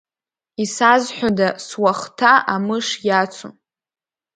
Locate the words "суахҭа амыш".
1.67-2.87